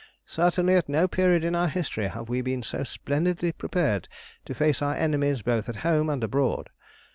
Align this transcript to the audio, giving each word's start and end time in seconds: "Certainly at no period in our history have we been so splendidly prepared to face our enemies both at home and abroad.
"Certainly 0.25 0.73
at 0.77 0.89
no 0.89 1.07
period 1.07 1.43
in 1.43 1.53
our 1.53 1.67
history 1.67 2.07
have 2.07 2.27
we 2.27 2.41
been 2.41 2.63
so 2.63 2.83
splendidly 2.83 3.51
prepared 3.51 4.07
to 4.45 4.55
face 4.55 4.81
our 4.81 4.95
enemies 4.95 5.43
both 5.43 5.69
at 5.69 5.75
home 5.85 6.09
and 6.09 6.23
abroad. 6.23 6.71